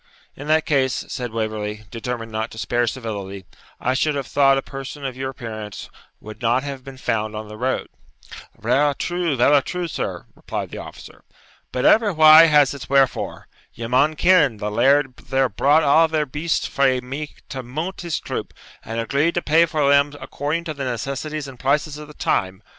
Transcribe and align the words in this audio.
'In 0.35 0.47
that 0.47 0.65
case,' 0.65 1.05
said 1.09 1.31
Waverley, 1.31 1.83
determined 1.91 2.31
not 2.31 2.49
to 2.49 2.57
spare 2.57 2.87
civility, 2.87 3.45
'I 3.79 3.93
should 3.93 4.15
have 4.15 4.25
thought 4.25 4.57
a 4.57 4.63
person 4.63 5.05
of 5.05 5.15
your 5.15 5.29
appearance 5.29 5.91
would 6.19 6.41
not 6.41 6.63
have 6.63 6.83
been 6.83 6.97
found 6.97 7.35
on 7.35 7.47
the 7.49 7.55
road.' 7.55 7.87
'Vera 8.59 8.95
true, 8.97 9.35
vera 9.35 9.61
true, 9.61 9.87
sir,' 9.87 10.25
replied 10.33 10.71
the 10.71 10.79
officer, 10.79 11.23
'but 11.71 11.85
every 11.85 12.13
why 12.13 12.47
has 12.47 12.73
its 12.73 12.89
wherefore. 12.89 13.47
Ye 13.75 13.85
maun 13.85 14.15
ken, 14.15 14.57
the 14.57 14.71
laird 14.71 15.17
there 15.17 15.47
bought 15.49 15.83
a' 15.83 16.09
thir 16.11 16.25
beasts 16.25 16.65
frae 16.65 16.99
me 16.99 17.35
to 17.49 17.61
munt 17.61 18.01
his 18.01 18.19
troop, 18.19 18.55
and 18.83 18.99
agreed 18.99 19.35
to 19.35 19.41
pay 19.43 19.67
for 19.67 19.87
them 19.87 20.13
according 20.19 20.63
to 20.63 20.73
the 20.73 20.83
necessities 20.83 21.47
and 21.47 21.59
prices 21.59 21.99
of 21.99 22.07
the 22.07 22.15
time. 22.15 22.63